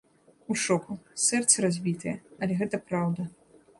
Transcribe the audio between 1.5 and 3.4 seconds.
разбітае, але гэта праўда.